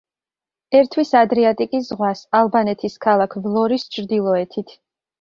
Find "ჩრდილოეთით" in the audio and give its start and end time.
3.99-4.79